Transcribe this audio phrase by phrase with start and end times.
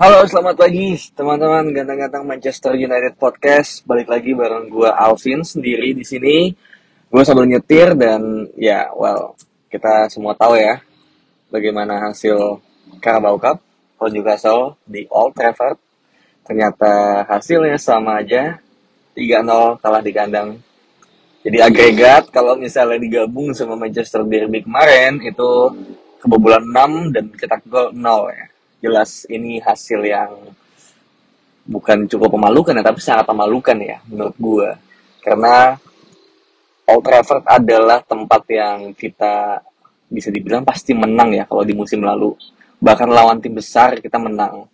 [0.00, 3.84] Halo, selamat pagi teman-teman ganteng-ganteng Manchester United Podcast.
[3.84, 6.56] Balik lagi bareng gue Alvin sendiri di sini.
[7.12, 9.36] Gue sambil nyetir dan ya, well,
[9.68, 10.80] kita semua tahu ya
[11.52, 12.64] bagaimana hasil
[13.04, 13.60] Carabao Cup
[14.00, 15.76] lawan Newcastle di Old Trafford.
[16.48, 18.56] Ternyata hasilnya sama aja,
[19.12, 20.56] 3-0 kalah di kandang.
[21.44, 25.76] Jadi agregat kalau misalnya digabung sama Manchester Derby kemarin itu
[26.24, 28.00] kebobolan 6 dan kita gol 0
[28.32, 28.48] ya
[28.80, 30.32] jelas ini hasil yang
[31.68, 34.68] bukan cukup memalukan ya, tapi sangat memalukan ya menurut gue.
[35.20, 35.76] Karena
[36.90, 39.62] Old Trafford adalah tempat yang kita
[40.10, 42.34] bisa dibilang pasti menang ya kalau di musim lalu.
[42.82, 44.66] Bahkan lawan tim besar kita menang.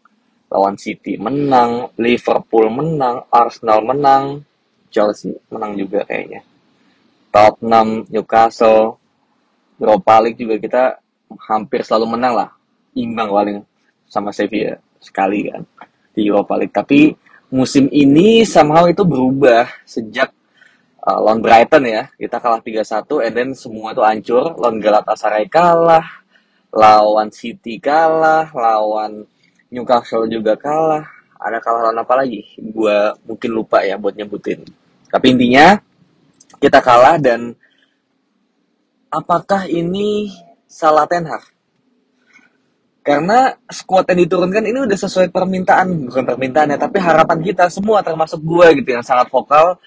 [0.47, 4.47] Lawan City menang, Liverpool menang, Arsenal menang,
[4.89, 6.41] Chelsea menang juga kayaknya.
[7.35, 8.97] Tottenham, Newcastle,
[9.77, 10.83] Europa League juga kita
[11.51, 12.51] hampir selalu menang lah.
[12.97, 13.59] Imbang paling
[14.07, 15.63] sama Sevilla sekali kan
[16.17, 16.75] di Europa League.
[16.75, 17.13] Tapi
[17.53, 20.33] musim ini somehow itu berubah sejak
[21.05, 22.09] uh, lawan Brighton ya.
[22.17, 24.57] Kita kalah 3-1 and then semua itu hancur.
[24.59, 26.05] Lawan Galatasaray kalah,
[26.75, 29.29] lawan City kalah, lawan
[29.71, 31.05] Newcastle juga kalah.
[31.37, 32.43] Ada kalah lawan apa lagi?
[32.59, 34.65] Gua mungkin lupa ya buat nyebutin.
[35.13, 35.79] Tapi intinya
[36.59, 37.53] kita kalah dan
[39.13, 40.33] apakah ini
[40.67, 41.56] salah Ten Hag?
[43.07, 48.03] Karena squad yang diturunkan ini udah sesuai permintaan, bukan permintaan ya, tapi harapan kita semua
[48.03, 49.79] termasuk gue gitu yang sangat vokal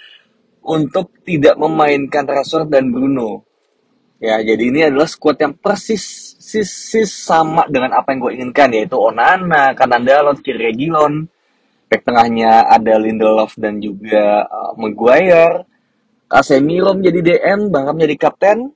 [0.64, 3.44] untuk tidak memainkan Rashford dan Bruno.
[4.24, 8.96] Ya, jadi ini adalah squad yang persis sis, sama dengan apa yang gue inginkan yaitu
[8.96, 11.28] Onana, kanan Dalot, kiri Regilon,
[11.92, 15.68] back tengahnya ada Lindelof dan juga uh, Maguire,
[16.32, 18.72] Casemiro menjadi DM, bahkan menjadi kapten,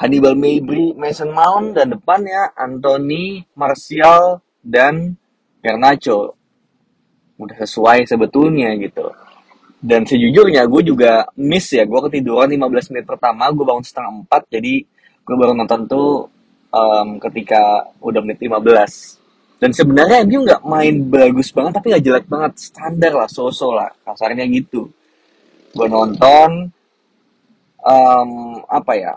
[0.00, 5.12] Hannibal Mabry, Mason Mount, dan depannya Anthony, Martial, dan
[5.60, 6.40] Garnacho.
[7.36, 9.12] Udah sesuai sebetulnya gitu.
[9.80, 14.56] Dan sejujurnya gue juga miss ya, gue ketiduran 15 menit pertama, gue bangun setengah 4,
[14.56, 14.74] jadi
[15.24, 16.28] gue baru nonton tuh
[16.72, 19.60] um, ketika udah menit 15.
[19.60, 23.92] Dan sebenarnya MU nggak main bagus banget, tapi nggak jelek banget, standar lah, so-so lah,
[24.04, 24.88] kasarnya gitu.
[25.76, 26.72] Gue nonton,
[27.84, 28.30] um,
[28.64, 29.16] apa ya,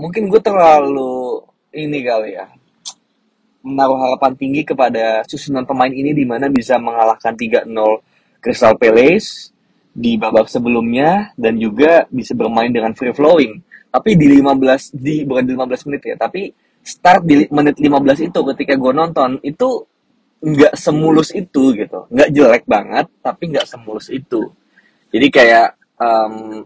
[0.00, 1.44] mungkin gue terlalu
[1.76, 2.48] ini kali ya
[3.60, 7.68] menaruh harapan tinggi kepada susunan pemain ini di mana bisa mengalahkan 3-0
[8.40, 9.52] Crystal Palace
[9.92, 13.60] di babak sebelumnya dan juga bisa bermain dengan free flowing.
[13.90, 16.48] Tapi di 15 di bukan di 15 menit ya, tapi
[16.80, 19.68] start di menit 15 itu ketika gue nonton itu
[20.40, 24.48] nggak semulus itu gitu, nggak jelek banget tapi nggak semulus itu.
[25.12, 26.64] Jadi kayak um,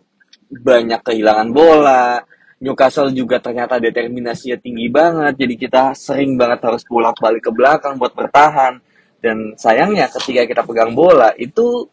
[0.52, 2.22] banyak kehilangan bola,
[2.64, 8.00] Newcastle juga ternyata determinasinya tinggi banget, jadi kita sering banget harus pulang balik ke belakang
[8.00, 8.80] buat bertahan.
[9.20, 11.84] Dan sayangnya ketika kita pegang bola itu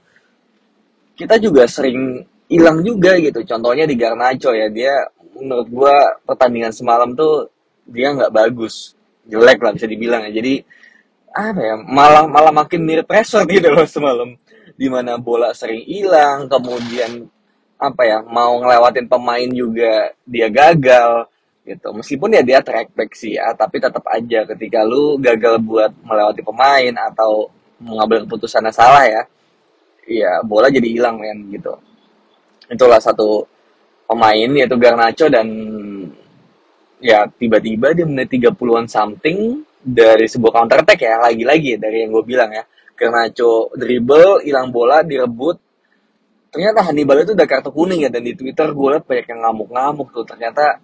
[1.19, 3.43] kita juga sering hilang juga gitu.
[3.43, 4.95] Contohnya di Garnacho ya, dia
[5.35, 7.51] menurut gua pertandingan semalam tuh
[7.83, 8.95] dia nggak bagus,
[9.27, 10.39] jelek lah bisa dibilang ya.
[10.39, 10.63] Jadi
[11.35, 14.39] apa ya, malah malah makin mirip pressure gitu loh semalam.
[14.79, 17.27] Di mana bola sering hilang, kemudian
[17.81, 21.25] apa ya mau ngelewatin pemain juga dia gagal
[21.65, 21.89] gitu.
[21.97, 26.45] Meskipun ya dia track back sih ya tapi tetap aja ketika lu gagal buat melewati
[26.45, 27.49] pemain atau
[27.81, 29.21] mengambil keputusan yang salah ya
[30.05, 31.73] ya bola jadi hilang men gitu.
[32.69, 33.49] Itulah satu
[34.05, 35.47] pemain yaitu Garnacho dan
[37.01, 42.25] ya tiba-tiba di menit 30-an something dari sebuah counter attack ya lagi-lagi dari yang gue
[42.29, 42.61] bilang ya.
[42.93, 45.57] Garnacho dribble hilang bola direbut
[46.51, 50.07] ternyata Hannibal itu udah kartu kuning ya dan di Twitter gue liat banyak yang ngamuk-ngamuk
[50.11, 50.27] tuh.
[50.27, 50.77] Ternyata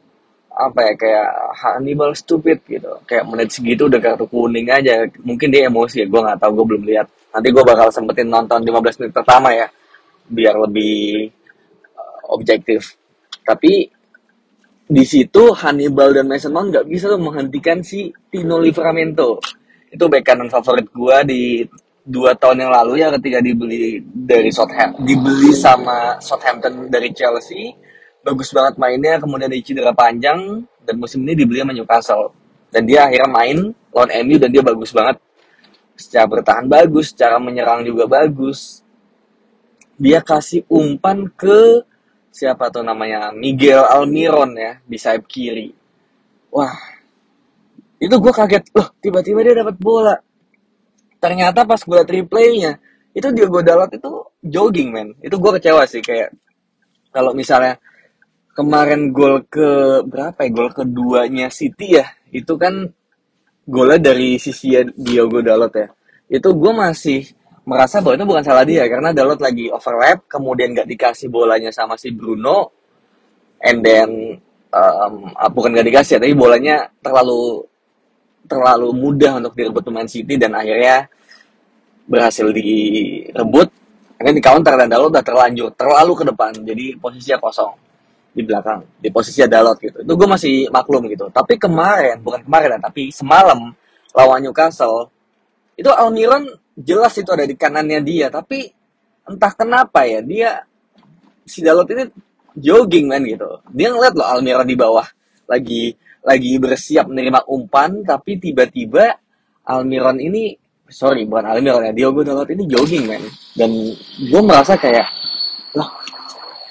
[0.57, 1.29] apa ya kayak
[1.59, 2.97] Hannibal stupid gitu.
[3.03, 5.05] Kayak menit segitu udah kartu kuning aja.
[5.21, 8.65] Mungkin dia emosi ya gue nggak tahu gue belum lihat nanti gue bakal sempetin nonton
[8.65, 9.69] 15 menit pertama ya
[10.25, 11.29] biar lebih
[11.93, 12.97] uh, objektif.
[13.45, 13.87] Tapi
[14.87, 19.37] di situ Hannibal dan Mason Mount nggak bisa tuh menghentikan si Tino Livramento.
[19.93, 21.41] Itu back kanan favorit gue di
[22.07, 25.03] dua tahun yang lalu ya ketika dibeli dari Southampton.
[25.03, 27.75] Dibeli sama Southampton dari Chelsea.
[28.23, 32.31] Bagus banget mainnya kemudian di cedera panjang dan musim ini dibeli sama Newcastle.
[32.71, 33.57] Dan dia akhirnya main
[33.91, 35.19] lawan MU dan dia bagus banget.
[35.99, 38.79] Secara bertahan bagus secara menyerang juga bagus.
[39.99, 41.83] Dia kasih umpan ke
[42.31, 43.35] siapa tuh namanya?
[43.35, 45.75] Miguel Almiron ya di sayap kiri.
[46.55, 46.71] Wah
[47.99, 48.63] itu gue kaget.
[48.71, 50.15] Loh tiba-tiba dia dapat bola
[51.17, 52.71] ternyata pas gue liat replaynya
[53.17, 54.11] itu Diogo Dalot itu
[54.45, 55.09] jogging men.
[55.21, 56.29] Itu gue kecewa sih kayak
[57.09, 57.81] kalau misalnya
[58.53, 60.49] kemarin gol ke berapa ya?
[60.53, 62.85] Gol keduanya City ya itu kan
[63.65, 65.89] golnya dari sisi Diogo Dalot ya.
[66.29, 67.25] Itu gue masih
[67.67, 71.99] merasa bahwa itu bukan salah dia karena Dalot lagi overlap kemudian gak dikasih bolanya sama
[71.99, 72.71] si Bruno
[73.59, 74.39] and then
[74.71, 77.67] um, bukan gak dikasih ya, tapi bolanya terlalu
[78.47, 81.11] terlalu mudah untuk direbut pemain City dan akhirnya
[82.07, 83.69] berhasil direbut.
[84.17, 86.51] Akhirnya di counter dan Dalot udah terlanjur terlalu ke depan.
[86.65, 87.75] Jadi posisinya kosong
[88.33, 90.01] di belakang di posisi Dalot gitu.
[90.01, 91.29] Itu gue masih maklum gitu.
[91.29, 93.75] Tapi kemarin bukan kemarin tapi semalam
[94.15, 95.13] lawan Newcastle
[95.77, 98.33] itu Almiron jelas itu ada di kanannya dia.
[98.33, 98.65] Tapi
[99.29, 100.49] entah kenapa ya dia
[101.45, 102.09] si Dalot ini
[102.57, 103.61] jogging man gitu.
[103.69, 105.05] Dia ngeliat loh Almiron di bawah
[105.45, 105.93] lagi
[106.27, 109.15] lagi bersiap menerima umpan tapi tiba-tiba
[109.63, 110.59] Almiron ini
[110.91, 113.23] sorry bukan Almiron ya Diogo Dalot ini jogging men.
[113.55, 113.71] Dan
[114.19, 115.07] gue merasa kayak
[115.75, 115.87] lah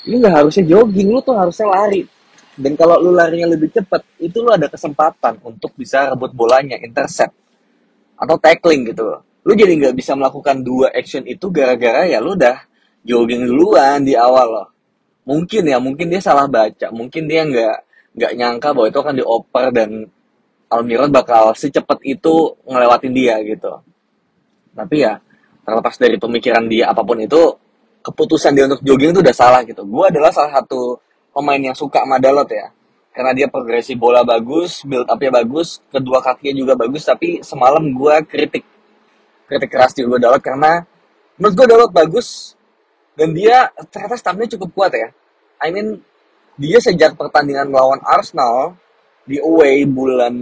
[0.05, 2.05] ini nggak harusnya jogging lu tuh harusnya lari.
[2.57, 7.33] Dan kalau lu larinya lebih cepat itu lu ada kesempatan untuk bisa rebut bolanya intercept
[8.17, 9.25] atau tackling gitu.
[9.45, 12.61] Lu jadi nggak bisa melakukan dua action itu gara-gara ya lu udah
[13.05, 14.69] jogging duluan di awal loh.
[15.27, 17.77] Mungkin ya mungkin dia salah baca mungkin dia nggak
[18.17, 19.91] nggak nyangka bahwa itu akan dioper dan
[20.67, 23.71] Almiron bakal secepat itu ngelewatin dia gitu.
[24.75, 25.21] Tapi ya
[25.63, 27.55] terlepas dari pemikiran dia apa pun itu,
[28.03, 29.83] keputusan dia untuk jogging itu udah salah gitu.
[29.87, 30.99] Gue adalah salah satu
[31.31, 32.73] pemain yang suka sama Dalot ya.
[33.13, 38.15] Karena dia progresi bola bagus, build up-nya bagus, kedua kakinya juga bagus, tapi semalam gue
[38.29, 38.65] kritik.
[39.47, 40.83] Kritik keras juga Dalot karena
[41.39, 42.59] menurut gue Dalot bagus
[43.17, 45.09] dan dia ternyata stamina cukup kuat ya.
[45.63, 46.03] I mean
[46.57, 48.73] dia sejak pertandingan melawan Arsenal
[49.29, 50.33] di away bulan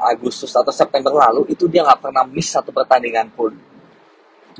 [0.00, 3.52] Agustus atau September lalu itu dia nggak pernah miss satu pertandingan pun.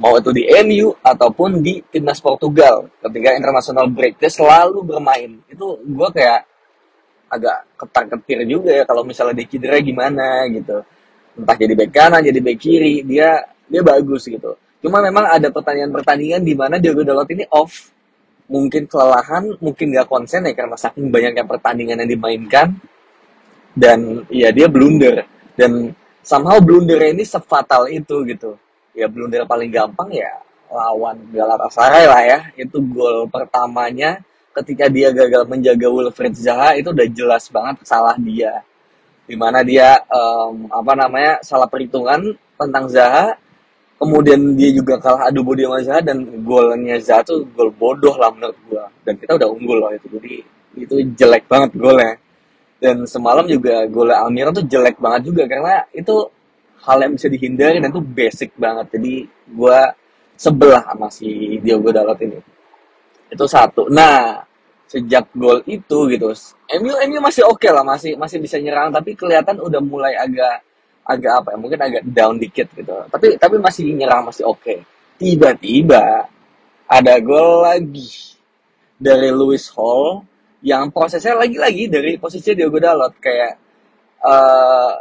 [0.00, 5.40] Mau itu di MU ataupun di timnas Portugal ketika international break dia selalu bermain.
[5.48, 6.40] Itu gue kayak
[7.32, 10.84] agak ketar ketir juga ya kalau misalnya dia cedera gimana gitu.
[11.32, 14.56] Entah jadi back kanan jadi back kiri dia dia bagus gitu.
[14.84, 17.92] Cuma memang ada pertandingan-pertandingan di mana Diogo Dalot ini off
[18.50, 22.74] mungkin kelelahan, mungkin gak konsen ya karena saking banyaknya pertandingan yang dimainkan.
[23.72, 25.24] Dan ya dia blunder.
[25.56, 28.56] Dan somehow blunder ini sefatal itu gitu.
[28.92, 30.42] Ya blunder paling gampang ya
[30.72, 32.40] lawan Galatasaray lah ya.
[32.56, 34.20] Itu gol pertamanya
[34.52, 38.60] ketika dia gagal menjaga Wilfried Zaha itu udah jelas banget salah dia.
[39.24, 43.40] Di mana dia um, apa namanya salah perhitungan tentang Zaha
[44.02, 48.34] kemudian dia juga kalah adu body sama Zaha dan golnya Zaha tuh gol bodoh lah
[48.34, 48.84] menurut gua.
[49.06, 50.06] Dan kita udah unggul loh itu.
[50.18, 50.34] Jadi
[50.82, 52.18] itu jelek banget golnya.
[52.82, 56.26] Dan semalam juga golnya Almira tuh jelek banget juga karena itu
[56.82, 58.86] hal yang bisa dihindari dan itu basic banget.
[58.98, 59.14] Jadi
[59.54, 59.94] gua
[60.34, 62.38] sebelah sama si Diogo Dalot ini.
[63.30, 63.86] Itu satu.
[63.86, 64.42] Nah
[64.92, 66.28] sejak gol itu gitu
[66.84, 70.60] MU MU masih oke okay lah masih masih bisa nyerang tapi kelihatan udah mulai agak
[71.02, 72.94] agak apa ya mungkin agak down dikit gitu.
[73.10, 74.62] Tapi tapi masih nyerang masih oke.
[74.62, 74.78] Okay.
[75.22, 76.26] tiba-tiba
[76.90, 78.34] ada gol lagi
[78.98, 80.26] dari Lewis Hall
[80.62, 83.18] yang prosesnya lagi-lagi dari posisi Diogo Dalot.
[83.18, 83.52] Kayak
[84.22, 84.92] uh,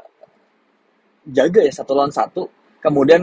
[1.29, 2.49] jaga ya satu lawan satu.
[2.81, 3.21] Kemudian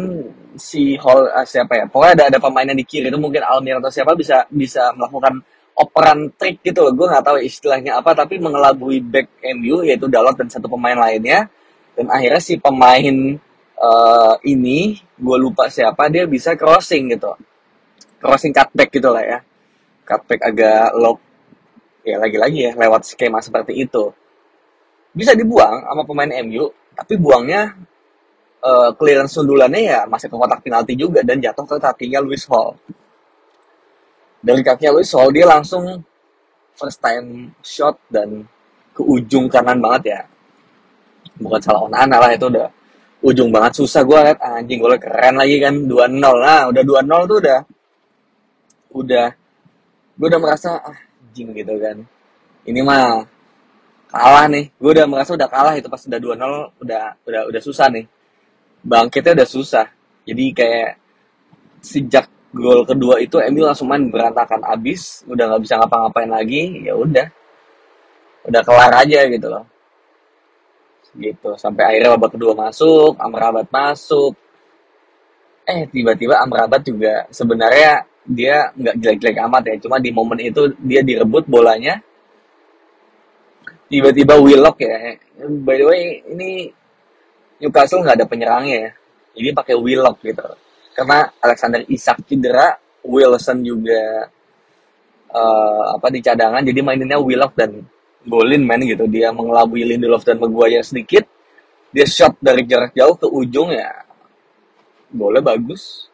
[0.54, 3.82] si Hall uh, siapa ya pokoknya ada ada pemain yang di kiri itu mungkin Almir
[3.82, 5.42] atau siapa bisa bisa melakukan
[5.74, 6.94] operan trik gitu loh.
[6.94, 11.50] Gue nggak tahu istilahnya apa tapi mengelabui back MU yaitu Dalot dan satu pemain lainnya
[11.98, 13.34] dan akhirnya si pemain
[13.74, 17.34] uh, ini gue lupa siapa dia bisa crossing gitu.
[18.22, 19.38] Crossing cutback gitu lah ya.
[20.06, 21.18] Cutback agak low
[22.06, 24.14] ya lagi-lagi ya lewat skema seperti itu.
[25.10, 27.74] Bisa dibuang sama pemain MU tapi buangnya
[28.62, 32.78] uh, clearance sundulannya ya masih ke kotak penalti juga dan jatuh ke kakinya Luis Hall.
[34.38, 35.98] Dari kakinya Luis Hall dia langsung
[36.78, 38.46] first time shot dan
[38.94, 40.22] ke ujung kanan banget ya
[41.38, 42.68] bukan salah Onana lah itu udah
[43.24, 43.78] ujung banget.
[43.78, 47.58] Susah gue liat anjing gue keren lagi kan 2-0 nah udah 2-0 tuh udah
[48.98, 49.26] udah
[50.18, 51.96] gue udah merasa ah, anjing gitu kan.
[52.68, 53.24] Ini mah
[54.08, 57.86] kalah nih gue udah merasa udah kalah itu pas udah 2-0 udah udah udah susah
[57.90, 58.04] nih.
[58.82, 59.86] Bangkitnya udah susah.
[60.28, 60.90] Jadi kayak
[61.82, 66.96] sejak gol kedua itu MU langsung main berantakan abis udah nggak bisa ngapa-ngapain lagi ya
[66.96, 67.26] udah
[68.48, 69.64] udah kelar aja gitu loh
[71.16, 71.54] gitu.
[71.56, 74.34] Sampai akhirnya babak kedua masuk Amrabat masuk.
[75.68, 79.74] Eh tiba-tiba Amrabat juga sebenarnya dia nggak jelek-jelek amat ya.
[79.80, 82.00] Cuma di momen itu dia direbut bolanya.
[83.88, 85.16] Tiba-tiba Willock ya.
[85.64, 86.68] By the way ini
[87.58, 88.90] Newcastle nggak ada penyerangnya ya.
[89.38, 90.44] Ini pakai Willock gitu.
[90.92, 92.74] Karena Alexander Isak cedera
[93.06, 94.28] Wilson juga
[95.32, 96.60] uh, apa di cadangan.
[96.60, 97.80] Jadi maininnya Willock dan
[98.26, 99.06] Golin main gitu.
[99.06, 101.26] Dia mengelabui Lindelof dan Maguire sedikit.
[101.94, 104.04] Dia shot dari jarak jauh ke ujung ya.
[105.08, 106.10] Boleh bagus.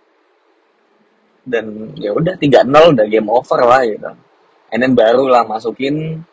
[1.44, 4.10] Dan ya udah 3-0 udah game over lah gitu.
[4.72, 6.24] And then baru lah masukin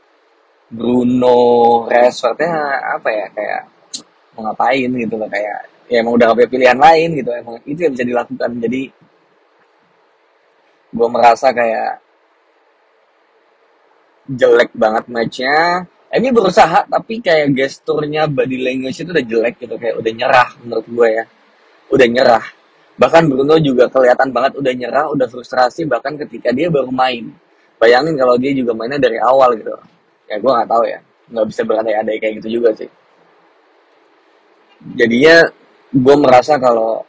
[0.72, 1.36] Bruno
[1.92, 3.62] Rashfordnya apa ya kayak
[4.34, 7.30] mau ngapain gitu loh kayak ya emang udah gak pilihan lain gitu.
[7.36, 8.50] Emang itu yang bisa dilakukan.
[8.64, 8.82] Jadi
[10.92, 12.00] gue merasa kayak
[14.32, 19.96] jelek banget matchnya ini berusaha tapi kayak gesturnya body language itu udah jelek gitu kayak
[20.00, 21.26] udah nyerah menurut gue ya
[21.92, 22.46] udah nyerah.
[22.96, 27.30] Bahkan Bruno juga kelihatan banget udah nyerah, udah frustrasi bahkan ketika dia baru main.
[27.78, 29.76] Bayangin kalau dia juga mainnya dari awal gitu.
[30.32, 31.00] Ya gue nggak tahu ya,
[31.34, 32.90] nggak bisa berandai-andai kayak gitu juga sih.
[34.96, 35.36] Jadinya
[35.92, 37.04] gue merasa kalau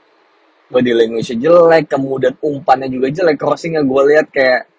[0.72, 4.71] body language jelek, kemudian umpannya juga jelek, crossingnya gue lihat kayak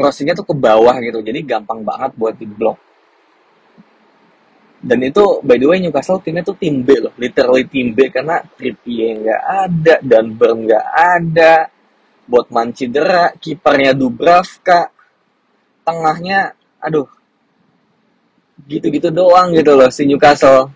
[0.00, 2.80] crossingnya tuh ke bawah gitu, jadi gampang banget buat di block
[4.80, 7.12] dan itu by the way Newcastle timnya tuh tim B loh.
[7.20, 11.68] Literally tim B karena Trippier nggak ada dan Burn nggak ada
[12.24, 14.88] Botman cedera kipernya Dubravka
[15.84, 17.04] tengahnya aduh
[18.64, 20.72] gitu-gitu doang gitu loh si Newcastle.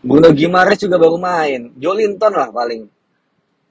[0.00, 1.72] Bruno Gimares juga baru main.
[1.80, 2.88] Jolinton lah paling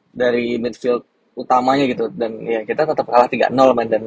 [0.09, 1.05] dari midfield
[1.37, 2.09] utamanya gitu.
[2.09, 4.03] Dan ya kita tetap kalah 3-0 main dan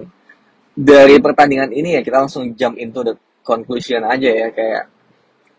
[0.73, 3.14] dari pertandingan ini ya kita langsung jump into the
[3.45, 4.88] conclusion aja ya kayak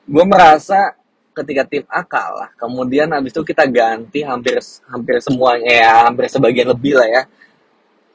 [0.03, 0.97] gue merasa
[1.33, 6.69] ketika tim A kalah, kemudian habis itu kita ganti hampir hampir semuanya ya, hampir sebagian
[6.69, 7.21] lebih lah ya.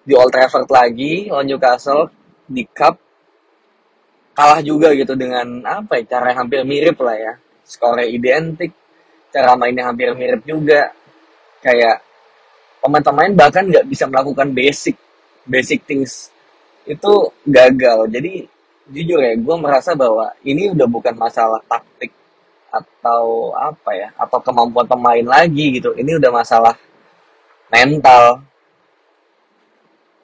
[0.07, 2.09] Di Old Trafford lagi, lawan Newcastle
[2.47, 2.97] di Cup
[4.39, 7.33] kalah juga gitu dengan apa ya, cara hampir mirip lah ya.
[7.67, 8.71] Skornya identik,
[9.35, 10.95] cara mainnya hampir mirip juga.
[11.59, 12.01] Kayak
[12.79, 14.95] pemain-pemain bahkan nggak bisa melakukan basic
[15.43, 16.31] basic things
[16.89, 17.13] itu
[17.45, 18.09] gagal.
[18.09, 18.49] Jadi
[18.89, 22.09] jujur ya gue merasa bahwa ini udah bukan masalah taktik
[22.73, 25.93] atau apa ya atau kemampuan pemain lagi gitu.
[25.93, 26.75] Ini udah masalah
[27.69, 28.41] mental.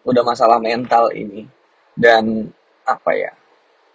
[0.04, 1.44] Udah masalah mental ini.
[1.94, 2.48] Dan
[2.84, 3.32] apa ya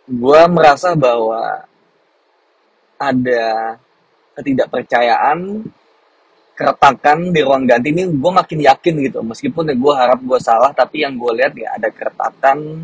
[0.09, 1.69] gue merasa bahwa
[2.97, 3.77] ada
[4.33, 5.69] ketidakpercayaan
[6.59, 10.75] keretakan di ruang ganti ini gue makin yakin gitu meskipun ya gue harap gue salah
[10.75, 12.83] tapi yang gue lihat ya ada keretakan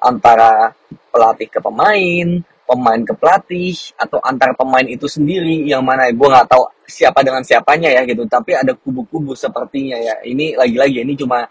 [0.00, 0.72] antara
[1.12, 2.28] pelatih ke pemain,
[2.64, 7.44] pemain ke pelatih, atau antar pemain itu sendiri yang mana gue nggak tahu siapa dengan
[7.44, 8.24] siapanya ya gitu.
[8.24, 10.16] Tapi ada kubu-kubu sepertinya ya.
[10.24, 11.44] Ini lagi-lagi ini cuma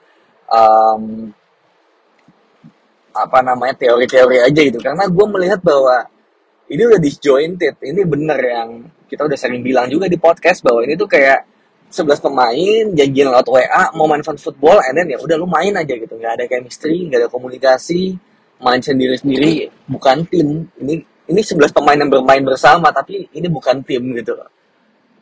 [0.50, 1.30] um,
[3.14, 4.80] apa namanya teori-teori aja gitu.
[4.82, 6.10] Karena gue melihat bahwa
[6.70, 7.82] ini udah disjointed.
[7.82, 8.70] Ini bener yang
[9.10, 11.50] kita udah sering bilang juga di podcast bahwa ini tuh kayak
[11.90, 15.74] 11 pemain janjian lewat WA mau main fun football and then ya udah lu main
[15.74, 16.14] aja gitu.
[16.14, 18.14] Nggak ada chemistry nggak ada komunikasi
[18.62, 20.70] main sendiri-sendiri bukan tim.
[20.78, 20.94] Ini
[21.34, 24.50] ini 11 pemain yang bermain bersama tapi ini bukan tim gitu loh.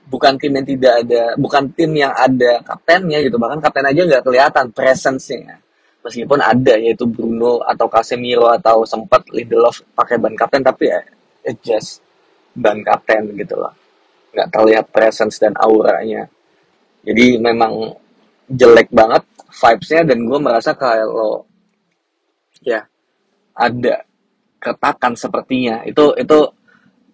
[0.07, 3.39] Bukan tim yang tidak ada bukan tim yang ada kaptennya gitu.
[3.39, 5.63] Bahkan kapten aja nggak kelihatan presence-nya.
[6.03, 10.99] Meskipun ada yaitu Bruno atau Casemiro atau sempat Lindelof pakai ban kapten tapi ya
[11.47, 12.03] it just
[12.51, 13.71] ban kapten gitu loh.
[14.35, 16.27] Nggak terlihat presence dan auranya.
[17.07, 17.95] Jadi memang
[18.51, 21.47] jelek banget vibes-nya dan gue merasa kalau
[22.59, 22.83] ya
[23.55, 24.03] ada
[24.59, 25.87] ketakan sepertinya.
[25.87, 26.39] Itu itu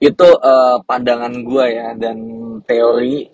[0.02, 2.18] itu uh, pandangan gue ya dan
[2.66, 3.30] teori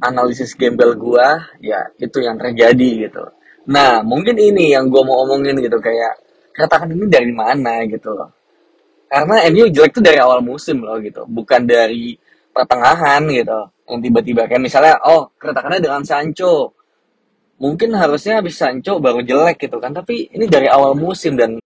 [0.00, 1.28] analisis gembel gue
[1.60, 3.24] ya itu yang terjadi gitu.
[3.68, 8.43] Nah mungkin ini yang gue mau omongin gitu kayak katakan ini dari mana gitu loh
[9.14, 12.18] karena MU jelek tuh dari awal musim loh gitu bukan dari
[12.50, 16.74] pertengahan gitu yang tiba-tiba kayak misalnya oh keretakannya dengan Sancho
[17.62, 21.62] mungkin harusnya habis Sancho baru jelek gitu kan tapi ini dari awal musim dan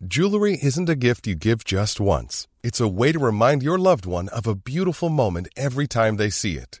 [0.00, 2.48] Jewelry isn't a gift you give just once.
[2.64, 6.32] It's a way to remind your loved one of a beautiful moment every time they
[6.32, 6.80] see it.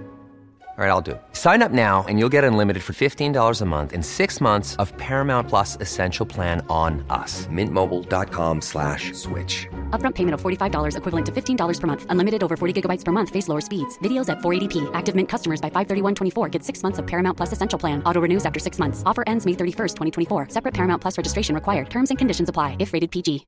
[0.81, 1.21] All right, I'll do it.
[1.33, 4.97] Sign up now and you'll get unlimited for $15 a month in six months of
[4.97, 7.45] Paramount Plus Essential Plan on us.
[7.53, 9.67] Mintmobile.com slash switch.
[9.91, 12.05] Upfront payment of $45 equivalent to $15 per month.
[12.09, 13.29] Unlimited over 40 gigabytes per month.
[13.29, 13.99] Face lower speeds.
[13.99, 14.89] Videos at 480p.
[14.95, 18.01] Active Mint customers by 531.24 get six months of Paramount Plus Essential Plan.
[18.03, 19.03] Auto renews after six months.
[19.05, 19.93] Offer ends May 31st,
[20.29, 20.47] 2024.
[20.49, 21.91] Separate Paramount Plus registration required.
[21.91, 23.45] Terms and conditions apply if rated PG.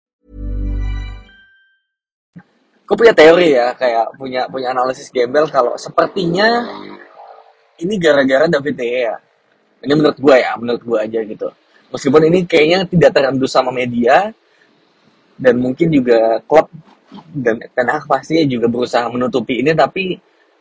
[2.83, 6.67] Gue punya teori ya, kayak punya punya analisis gembel kalau sepertinya
[7.83, 9.15] ini gara-gara David De Gea.
[9.83, 11.47] Ini menurut gue ya, menurut gue aja gitu.
[11.91, 14.31] Meskipun ini kayaknya tidak terendus sama media,
[15.37, 16.69] dan mungkin juga klub
[17.33, 20.17] dan Ten Hag pastinya juga berusaha menutupi ini, tapi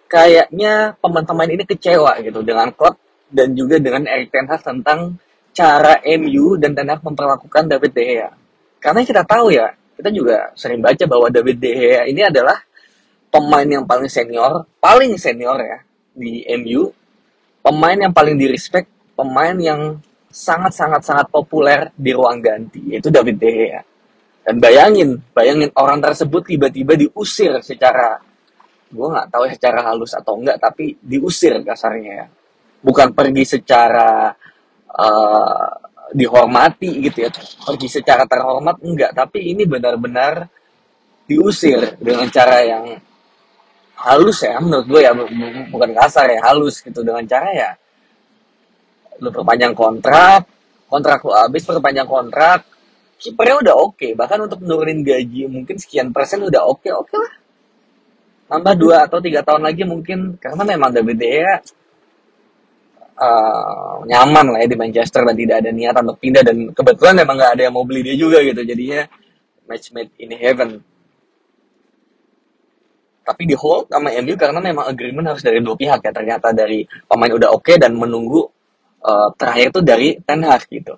[0.08, 3.00] kayaknya pemain-pemain ini kecewa gitu dengan klub
[3.32, 5.16] dan juga dengan Erik Ten Hag tentang
[5.52, 8.30] cara MU dan Ten Hag memperlakukan David De Gea.
[8.82, 12.60] Karena kita tahu ya, kita juga sering baca bahwa David De Gea ini adalah
[13.32, 15.78] pemain yang paling senior, paling senior ya
[16.12, 16.92] di MU,
[17.62, 19.96] pemain yang paling di respect, pemain yang
[20.32, 23.82] sangat-sangat-sangat populer di ruang ganti, yaitu David De Gea.
[24.42, 28.18] Dan bayangin, bayangin orang tersebut tiba-tiba diusir secara,
[28.90, 32.26] gue nggak tahu ya secara halus atau enggak, tapi diusir kasarnya ya.
[32.82, 34.34] Bukan pergi secara
[34.98, 35.70] uh,
[36.10, 37.30] dihormati gitu ya,
[37.62, 40.50] pergi secara terhormat enggak, tapi ini benar-benar
[41.30, 42.98] diusir dengan cara yang
[44.02, 45.12] halus ya menurut gue ya
[45.70, 47.00] bukan kasar ya halus gitu.
[47.06, 47.70] Dengan cara ya
[49.22, 50.48] lu perpanjang kontrak
[50.90, 52.66] kontrak lu habis perpanjang kontrak
[53.22, 53.94] kipernya udah oke.
[53.96, 54.12] Okay.
[54.18, 57.34] bahkan untuk menurunin gaji mungkin sekian persen udah oke okay, oke okay lah.
[58.52, 61.54] Tambah dua atau tiga tahun lagi mungkin karena memang David De Gea
[63.16, 66.42] uh, nyaman lah ya di Manchester dan tidak ada niatan untuk pindah.
[66.44, 69.08] Dan kebetulan memang nggak ada yang mau beli dia juga gitu jadinya
[69.70, 70.84] match made in heaven
[73.22, 76.12] tapi di hold sama MU karena memang agreement harus dari dua pihak ya.
[76.12, 78.42] Ternyata dari pemain udah oke okay dan menunggu
[79.02, 80.94] uh, terakhir itu dari Ten Hag gitu.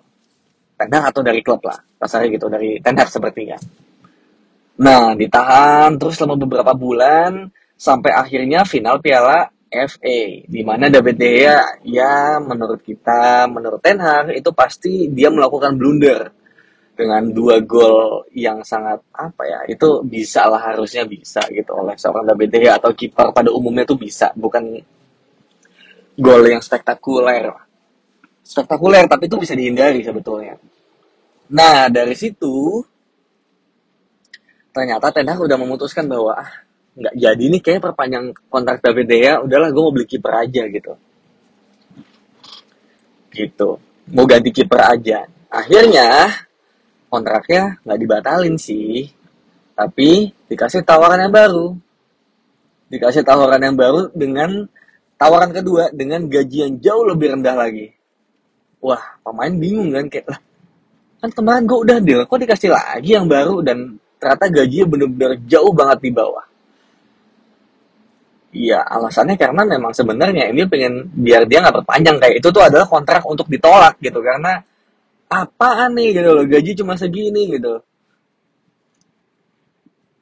[0.77, 1.79] Ten Hag atau dari klub lah.
[2.01, 3.57] Kasarnya gitu dari Ten Hag sepertinya.
[4.81, 11.29] Nah ditahan terus selama beberapa bulan sampai akhirnya final Piala FA di mana David De
[11.35, 16.44] Gea ya menurut kita menurut Ten Hag itu pasti dia melakukan blunder
[16.95, 22.23] dengan dua gol yang sangat apa ya itu bisa lah harusnya bisa gitu oleh seorang
[22.23, 24.79] David De Gea atau kiper pada umumnya tuh bisa bukan
[26.15, 27.51] gol yang spektakuler.
[28.47, 30.55] Spektakuler tapi itu bisa dihindari sebetulnya.
[31.51, 32.79] Nah dari situ
[34.71, 36.51] ternyata Ten Hag udah memutuskan bahwa ah
[36.95, 40.63] nggak jadi nih kayak perpanjang kontrak David De Gea udahlah gue mau beli kiper aja
[40.71, 40.95] gitu.
[43.35, 43.71] Gitu.
[44.15, 45.27] Mau ganti kiper aja.
[45.51, 46.31] Akhirnya
[47.15, 49.07] kontraknya nggak dibatalin sih.
[49.79, 51.79] Tapi dikasih tawaran yang baru.
[52.91, 54.67] Dikasih tawaran yang baru dengan
[55.15, 57.95] tawaran kedua dengan gaji yang jauh lebih rendah lagi.
[58.83, 60.41] Wah pemain bingung kan kayak lah
[61.25, 63.65] kan kemarin gue udah deal kok dikasih lagi yang baru?
[63.65, 66.45] Dan ternyata gajinya bener-bener jauh banget di bawah.
[68.55, 72.23] Iya, alasannya karena memang sebenarnya ini pengen biar dia nggak perpanjang.
[72.23, 74.23] Kayak itu tuh adalah kontrak untuk ditolak gitu.
[74.23, 74.63] Karena
[75.29, 76.45] apaan nih gitu loh.
[76.47, 77.81] Gaji cuma segini gitu.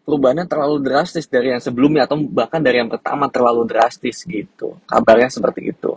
[0.02, 4.82] Perubahannya terlalu drastis dari yang sebelumnya atau bahkan dari yang pertama terlalu drastis gitu.
[4.84, 5.94] Kabarnya seperti itu.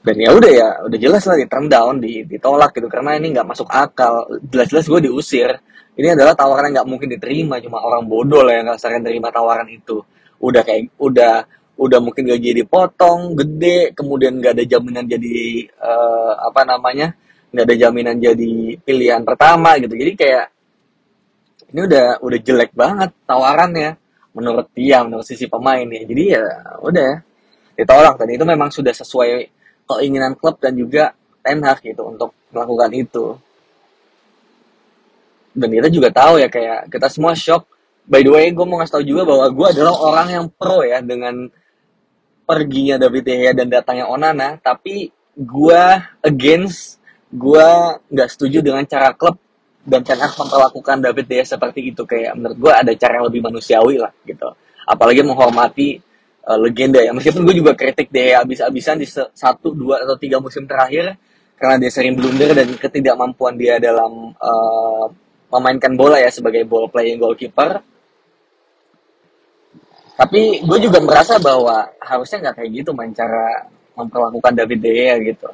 [0.00, 2.88] Dan ya udah ya udah jelas lah di turn down di, ditolak gitu.
[2.92, 4.28] Karena ini nggak masuk akal.
[4.44, 5.50] Jelas-jelas gue diusir.
[5.96, 9.32] Ini adalah tawaran yang nggak mungkin diterima cuma orang bodoh lah yang nggak sering terima
[9.32, 10.04] tawaran itu.
[10.40, 11.44] Udah kayak udah
[11.80, 17.16] udah mungkin gaji dipotong gede kemudian nggak ada jaminan jadi uh, apa namanya
[17.50, 19.94] nggak ada jaminan jadi pilihan pertama gitu.
[19.98, 20.46] Jadi kayak
[21.70, 23.98] ini udah udah jelek banget tawarannya.
[24.30, 26.44] Menurut dia menurut sisi pemain ya jadi ya
[26.82, 27.12] udah.
[27.74, 28.14] Ditolak.
[28.22, 29.30] Dan itu memang sudah sesuai
[29.90, 31.10] keinginan klub dan juga
[31.42, 33.34] Ten Hag gitu untuk melakukan itu.
[35.50, 37.66] Dan kita juga tahu ya kayak kita semua shock.
[38.06, 41.02] By the way gue mau ngasih tau juga bahwa gue adalah orang yang pro ya
[41.02, 41.50] dengan
[42.46, 44.58] perginya David De dan datangnya Onana.
[44.62, 45.82] Tapi gue
[46.22, 46.99] against
[47.30, 47.68] gue
[48.10, 49.38] nggak setuju dengan cara klub
[49.86, 52.02] dan Hag memperlakukan David De Gea seperti itu.
[52.04, 54.48] Kayak menurut gue ada cara yang lebih manusiawi lah gitu.
[54.84, 55.96] Apalagi menghormati
[56.44, 57.14] uh, legenda ya.
[57.16, 61.16] Meskipun gue juga kritik De Gea abis-abisan di satu dua atau tiga musim terakhir
[61.60, 65.06] karena dia sering blunder dan ketidakmampuan dia dalam uh,
[65.52, 67.80] memainkan bola ya sebagai ball playing goalkeeper.
[70.20, 73.64] Tapi gue juga merasa bahwa harusnya nggak kayak gitu main cara
[73.96, 75.48] memperlakukan David De Gea gitu.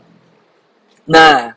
[1.07, 1.56] Nah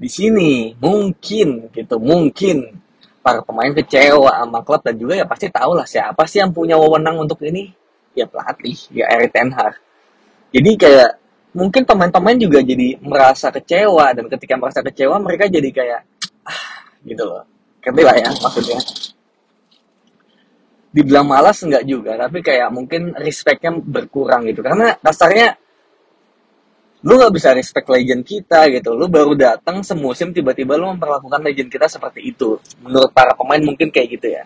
[0.00, 0.72] di sini.
[0.80, 2.00] Mungkin gitu.
[2.00, 2.80] Mungkin.
[3.20, 6.80] Para pemain kecewa sama klub dan juga ya pasti tahu lah siapa sih yang punya
[6.80, 7.68] wewenang untuk ini.
[8.16, 9.76] Ya pelatih ya Erik Ten Hag.
[10.56, 11.20] Jadi kayak
[11.52, 16.00] mungkin pemain-pemain juga jadi merasa kecewa dan ketika merasa kecewa mereka jadi kayak
[16.48, 17.44] ah gitu loh.
[17.84, 18.78] Ngerti lah ya maksudnya?
[20.90, 24.64] Dibilang malas enggak juga tapi kayak mungkin respectnya berkurang gitu.
[24.64, 25.60] Karena kasarnya
[27.00, 28.92] lu nggak bisa respect legend kita gitu.
[28.92, 32.60] Lu baru datang semusim tiba-tiba lu memperlakukan legend kita seperti itu.
[32.84, 34.44] Menurut para pemain mungkin kayak gitu ya.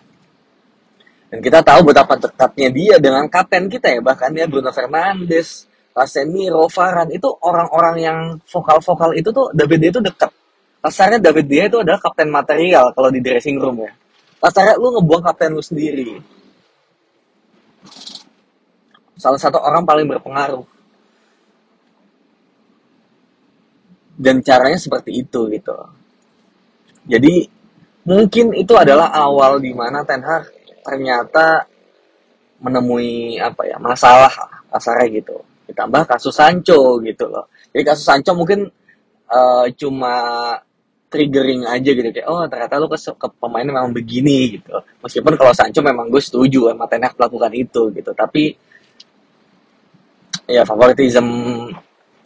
[1.27, 3.99] Dan kita tahu betapa dekatnya dia dengan kapten kita ya.
[3.99, 7.19] Bahkan ya Bruno Fernandes Casemiro Varane.
[7.19, 10.31] Itu orang-orang yang vokal-vokal itu tuh David dia itu dekat
[10.79, 13.91] kasarnya David dia itu adalah kapten material kalau di dressing room ya.
[14.39, 16.23] Kasarnya lu ngebuang kapten lu sendiri.
[19.19, 20.74] Salah satu orang paling berpengaruh
[24.15, 25.75] dan caranya seperti itu gitu.
[27.05, 27.45] Jadi
[28.07, 30.49] mungkin itu adalah awal di mana Ten Hag
[30.81, 31.67] ternyata
[32.63, 34.31] menemui apa ya masalah
[34.71, 35.37] kasarnya gitu.
[35.67, 37.51] Ditambah kasus Sancho gitu loh.
[37.75, 38.65] Jadi kasus Sancho mungkin
[39.29, 40.15] uh, cuma
[41.05, 44.73] triggering aja gitu kayak oh ternyata lu ke, ke pemain memang begini gitu.
[45.03, 48.11] Meskipun kalau Sancho memang gue setuju sama Ten Hag melakukan itu gitu.
[48.15, 48.43] Tapi
[50.45, 51.25] ya favoritism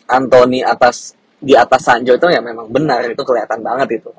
[0.09, 4.11] Anthony atas di atas Sancho itu ya memang benar itu kelihatan banget itu.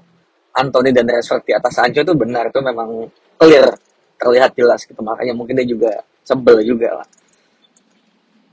[0.51, 3.07] Anthony dan Rashford di atas Sancho itu benar itu memang
[3.37, 3.77] clear
[4.17, 4.99] terlihat jelas gitu.
[5.05, 5.93] Makanya mungkin dia juga
[6.25, 7.09] sebel juga lah.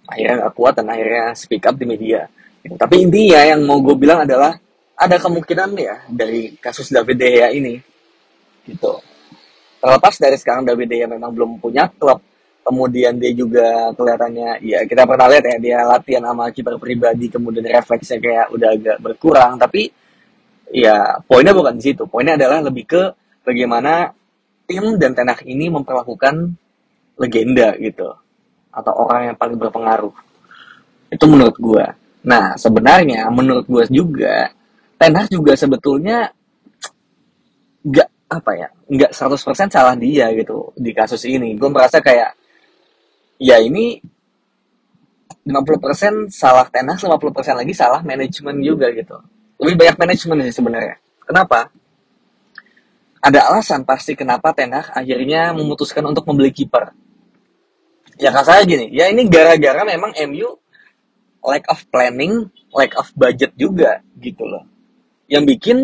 [0.07, 2.27] Akhirnya nggak kuat dan akhirnya speak up di media.
[2.63, 2.75] Gitu.
[2.75, 4.59] tapi intinya yang mau gue bilang adalah
[4.97, 7.79] ada kemungkinan ya dari kasus David De Gea ini
[8.67, 8.99] gitu.
[9.77, 12.19] Terlepas dari sekarang David De Gea memang belum punya klub
[12.67, 17.63] kemudian dia juga kelihatannya ya kita pernah lihat ya dia latihan sama kiper pribadi kemudian
[17.63, 19.55] refleksnya kayak udah agak berkurang.
[19.55, 19.87] Tapi
[20.75, 22.03] ya poinnya bukan di situ.
[22.11, 23.03] Poinnya adalah lebih ke
[23.47, 24.11] bagaimana
[24.67, 26.59] tim dan tenak ini memperlakukan
[27.15, 28.11] legenda gitu
[28.75, 30.13] atau orang yang paling berpengaruh.
[31.07, 31.87] Itu menurut gue
[32.27, 34.51] nah sebenarnya menurut gue juga
[34.99, 36.27] tenak juga sebetulnya
[37.87, 41.55] nggak apa ya nggak 100% salah dia gitu di kasus ini.
[41.55, 42.46] Gue merasa kayak
[43.37, 44.01] ya ini
[45.47, 49.15] 50% salah tenas, 50% lagi salah manajemen juga gitu.
[49.63, 50.99] Lebih banyak manajemen sih sebenarnya.
[51.23, 51.71] Kenapa?
[53.23, 56.91] Ada alasan pasti kenapa Tenah akhirnya memutuskan untuk membeli kiper.
[58.19, 60.57] Ya saya gini, ya ini gara-gara memang MU
[61.45, 64.65] lack of planning, lack of budget juga gitu loh.
[65.29, 65.77] Yang bikin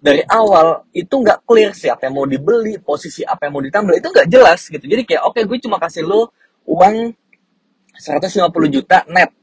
[0.00, 4.08] dari awal itu nggak clear siapa yang mau dibeli, posisi apa yang mau ditambah itu
[4.08, 4.84] nggak jelas gitu.
[4.84, 6.32] Jadi kayak oke okay, gue cuma kasih lo
[6.70, 7.10] uang
[7.98, 9.34] 150 juta net.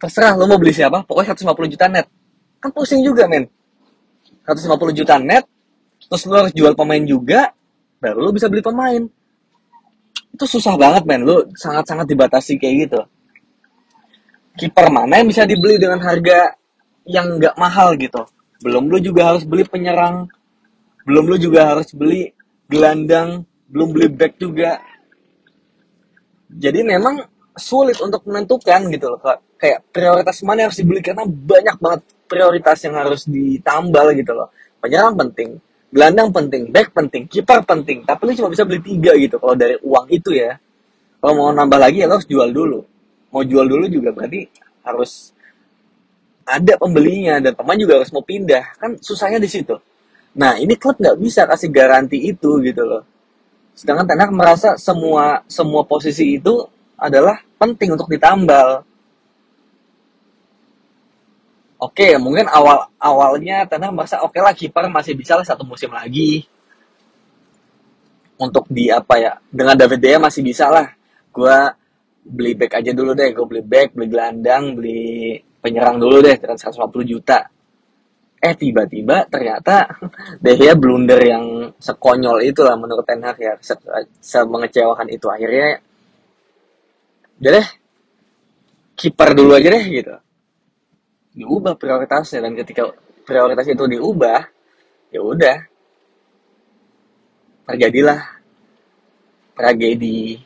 [0.00, 2.06] Terserah lo mau beli siapa, pokoknya 150 juta net.
[2.58, 3.46] Kan pusing juga, men.
[4.48, 5.44] 150 juta net,
[6.08, 7.52] terus lo harus jual pemain juga,
[8.00, 9.04] baru lo bisa beli pemain.
[10.32, 11.22] Itu susah banget, men.
[11.28, 13.00] Lo sangat-sangat dibatasi kayak gitu.
[14.58, 16.56] Kiper mana yang bisa dibeli dengan harga
[17.06, 18.26] yang nggak mahal gitu.
[18.58, 20.26] Belum lo juga harus beli penyerang,
[21.06, 22.34] belum lo juga harus beli
[22.66, 24.82] gelandang, belum beli back juga
[26.48, 29.20] jadi memang sulit untuk menentukan gitu loh
[29.58, 34.48] kayak prioritas mana yang harus dibeli karena banyak banget prioritas yang harus ditambal gitu loh.
[34.80, 35.58] Penyerang penting
[35.88, 39.76] gelandang penting back penting kiper penting tapi lu cuma bisa beli tiga gitu kalau dari
[39.82, 40.56] uang itu ya.
[41.18, 42.80] Kalau mau nambah lagi ya lo harus jual dulu.
[43.34, 44.46] Mau jual dulu juga berarti
[44.86, 45.34] harus
[46.48, 48.78] ada pembelinya dan pemain juga harus mau pindah.
[48.78, 49.74] Kan susahnya di situ.
[50.38, 53.17] Nah ini klub nggak bisa kasih garansi itu gitu loh
[53.78, 56.66] Sedangkan Ten Hag merasa semua semua posisi itu
[56.98, 58.82] adalah penting untuk ditambal.
[61.78, 65.62] Oke, mungkin awal awalnya Ten Hag merasa oke okay lah kiper masih bisa lah satu
[65.62, 66.42] musim lagi.
[68.34, 69.38] Untuk di apa ya?
[69.46, 70.90] Dengan David Dea masih bisa lah.
[71.30, 71.70] Gua
[72.26, 76.58] beli back aja dulu deh, gue beli back, beli gelandang, beli penyerang dulu deh dengan
[76.60, 77.46] 150 juta
[78.38, 79.90] eh tiba-tiba ternyata
[80.44, 81.44] Dehya blunder yang
[81.78, 83.54] sekonyol itulah menurut Ten Hag ya.
[83.58, 83.74] Se,
[84.22, 85.26] se mengecewakan itu.
[85.26, 85.82] Akhirnya
[87.38, 87.68] udah deh
[88.98, 90.14] kiper dulu aja deh gitu.
[91.38, 92.90] Diubah prioritasnya dan ketika
[93.26, 94.40] prioritas itu diubah
[95.10, 95.58] ya udah.
[97.68, 98.20] Terjadilah
[99.52, 100.40] tragedi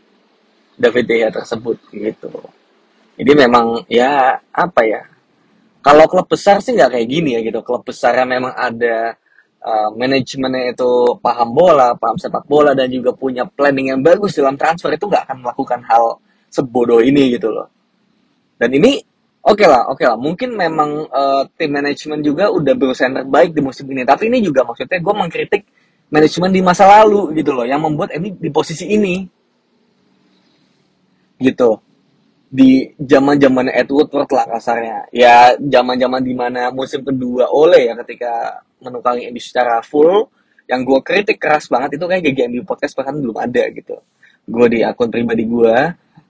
[0.74, 2.32] David Dehya tersebut gitu.
[3.20, 5.11] Jadi memang ya apa ya
[5.82, 7.60] kalau klub besar sih nggak kayak gini ya gitu.
[7.66, 9.18] Klub besar yang memang ada
[9.60, 14.54] uh, manajemennya itu paham bola, paham sepak bola dan juga punya planning yang bagus dalam
[14.54, 17.66] transfer itu nggak akan melakukan hal sebodoh ini gitu loh.
[18.56, 19.02] Dan ini
[19.42, 20.14] Oke lah, oke lah.
[20.14, 24.06] Mungkin memang uh, tim manajemen juga udah berusaha yang terbaik di musim ini.
[24.06, 25.66] Tapi ini juga maksudnya gue mengkritik
[26.14, 29.26] manajemen di masa lalu gitu loh, yang membuat ini di posisi ini.
[31.42, 31.70] Gitu.
[32.52, 35.08] Di zaman zaman Edward Woodward lah kasarnya.
[35.08, 40.28] Ya zaman-zaman di mana musim kedua oleh ya ketika menukangi MU secara full.
[40.68, 43.96] Yang gue kritik keras banget itu kayak GGMU podcast bahkan belum ada gitu.
[44.44, 45.76] Gue di akun pribadi gue,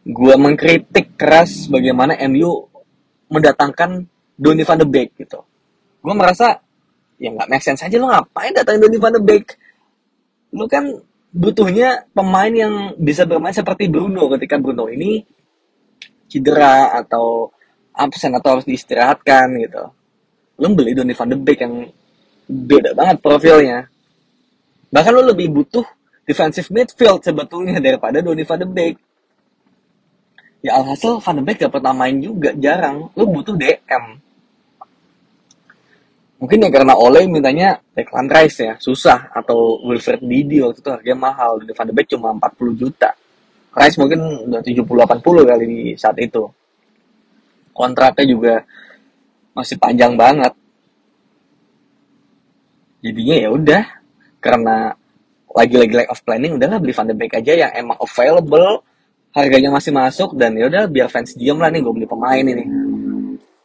[0.06, 2.70] gue mengkritik keras bagaimana MU
[3.26, 4.06] mendatangkan
[4.38, 5.42] Donny van de Beek gitu.
[6.02, 6.58] Gue merasa
[7.18, 9.46] ya nggak make sense aja lo ngapain datangin Donny van de Beek.
[10.54, 10.86] Lu kan
[11.32, 15.24] butuhnya pemain yang bisa bermain seperti Bruno ketika Bruno ini
[16.32, 17.52] cedera atau
[17.92, 19.84] absen atau harus diistirahatkan gitu.
[20.56, 21.74] Lu beli Donny van de Beek yang
[22.48, 23.84] beda banget profilnya.
[24.88, 25.84] Bahkan lo lebih butuh
[26.24, 28.96] defensive midfield sebetulnya daripada Donny van de Beek.
[30.62, 33.10] Ya alhasil Van de Beek gak pernah main juga jarang.
[33.18, 34.22] Lu butuh DM
[36.42, 39.30] mungkin ya karena Ole mintanya Declan Rice ya susah.
[39.34, 41.62] Atau Wilfred Didi waktu itu harganya mahal.
[41.62, 43.10] Dan Van de Beek cuma 40 juta
[43.72, 44.20] Rice mungkin
[44.52, 46.44] udah 70-80 kali di saat itu.
[47.72, 48.54] Kontraknya juga
[49.56, 50.52] masih panjang banget.
[53.00, 53.82] Jadinya ya udah
[54.38, 54.92] karena
[55.52, 58.80] lagi-lagi lack of planning udahlah beli Van de Beek aja yang emang available
[59.32, 62.64] harganya masih masuk dan ya udah biar fans diem lah nih gue beli pemain ini.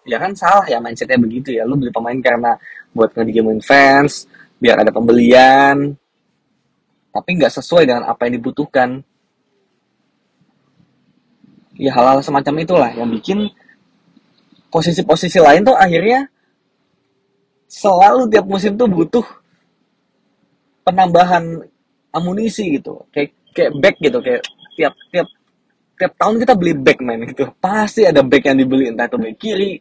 [0.08, 2.56] Ya kan salah ya mindsetnya begitu ya lu beli pemain karena
[2.96, 4.24] buat ngedigemin fans
[4.58, 5.94] biar ada pembelian
[7.12, 9.04] tapi nggak sesuai dengan apa yang dibutuhkan
[11.78, 13.48] ya hal-hal semacam itulah yang bikin
[14.74, 16.28] posisi-posisi lain tuh akhirnya
[17.70, 19.26] selalu tiap musim tuh butuh
[20.82, 21.62] penambahan
[22.12, 23.06] amunisi gitu.
[23.14, 24.42] Kayak kayak back gitu kayak
[24.76, 25.28] tiap tiap
[25.98, 27.52] tiap tahun kita beli back main gitu.
[27.62, 29.72] Pasti ada back yang dibeli entah itu back kiri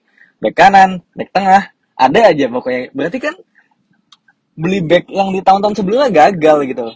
[0.42, 1.62] back kanan back tengah
[1.96, 2.92] ada aja pokoknya.
[2.92, 3.34] Berarti kan
[4.56, 6.86] beli back yang di tahun-tahun sebelumnya gagal gitu.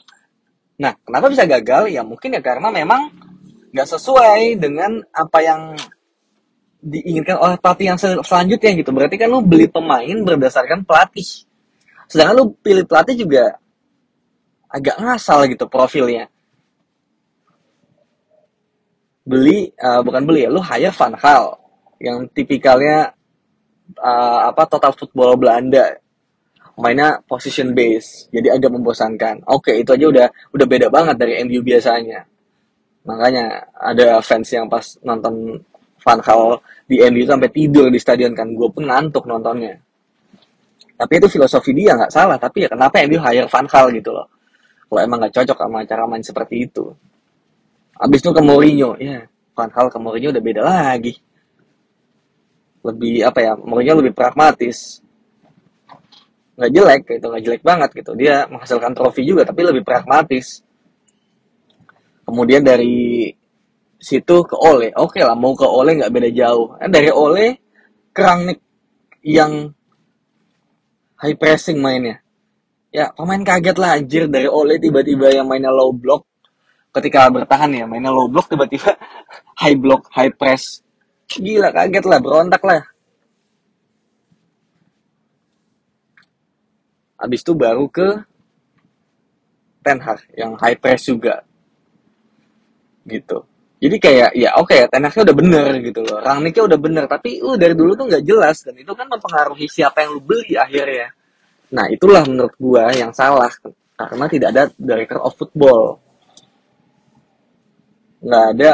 [0.80, 1.92] Nah kenapa bisa gagal?
[1.92, 3.29] Ya mungkin ya karena memang
[3.70, 5.62] nggak sesuai dengan apa yang
[6.80, 8.90] diinginkan oleh pelatih yang sel selanjutnya gitu.
[8.90, 11.46] Berarti kan lu beli pemain berdasarkan pelatih.
[12.10, 13.60] Sedangkan lu pilih pelatih juga
[14.66, 16.26] agak ngasal gitu profilnya.
[19.22, 21.60] Beli uh, bukan beli ya lu hire Van Hal
[22.00, 23.12] yang tipikalnya
[24.00, 26.00] uh, apa total football Belanda.
[26.80, 29.44] Mainnya position base jadi agak membosankan.
[29.52, 32.29] Oke itu aja udah udah beda banget dari MU biasanya
[33.04, 35.56] makanya ada fans yang pas nonton
[36.00, 39.76] Van Hal di MU sampai tidur di stadion kan gue pun ngantuk nontonnya
[41.00, 44.28] tapi itu filosofi dia nggak salah tapi ya kenapa MU hire Van Hal gitu loh
[44.90, 46.84] kalau emang nggak cocok sama cara main seperti itu
[48.00, 51.12] Abis itu ke Mourinho, ya Van Hal ke Mourinho udah beda lagi.
[52.80, 55.04] Lebih apa ya, Mourinho lebih pragmatis.
[56.56, 58.16] Nggak jelek gitu, nggak jelek banget gitu.
[58.16, 60.64] Dia menghasilkan trofi juga, tapi lebih pragmatis.
[62.30, 63.26] Kemudian dari
[63.98, 66.78] situ ke Ole, oke lah mau ke Ole nggak beda jauh.
[66.78, 67.58] Eh, dari Ole
[68.14, 68.62] Kerangnik
[69.26, 69.74] yang
[71.18, 72.22] high pressing mainnya.
[72.94, 74.30] Ya pemain kaget lah anjir.
[74.30, 76.22] Dari Ole tiba-tiba yang mainnya low block
[76.94, 78.94] ketika bertahan ya mainnya low block tiba-tiba
[79.62, 80.86] high block high press.
[81.26, 82.82] Gila kaget lah berontak lah.
[87.18, 88.22] Habis itu baru ke
[89.82, 91.42] Ten Hag yang high press juga
[93.06, 93.44] gitu.
[93.80, 96.20] Jadi kayak ya oke okay, Ten Hagnya udah bener gitu loh.
[96.20, 98.60] Rangnicknya udah bener tapi uh dari dulu tuh nggak jelas.
[98.60, 101.08] Dan itu kan mempengaruhi siapa yang lu beli akhirnya.
[101.72, 103.48] Nah itulah menurut gua yang salah
[103.96, 105.96] karena tidak ada director of football.
[108.20, 108.70] Nggak ada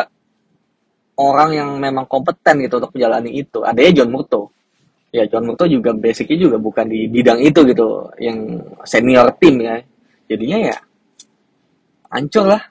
[1.16, 3.62] orang yang memang kompeten gitu untuk menjalani itu.
[3.62, 4.50] ada ya John Murto.
[5.14, 9.78] Ya John Murto juga basicnya juga bukan di bidang itu gitu, yang senior tim ya.
[10.26, 10.76] Jadinya ya
[12.10, 12.62] hancur lah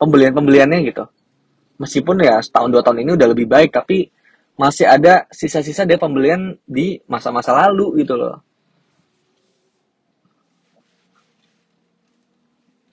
[0.00, 1.04] pembelian-pembeliannya gitu.
[1.76, 4.08] Meskipun ya setahun dua tahun ini udah lebih baik, tapi
[4.56, 8.40] masih ada sisa-sisa dari pembelian di masa-masa lalu gitu loh.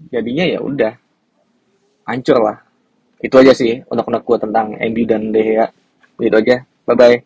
[0.08, 0.94] Jadinya ya udah
[2.08, 2.58] hancur lah
[3.20, 5.68] itu aja sih untuk gue tentang MU dan De Gea
[6.24, 7.18] itu aja bye bye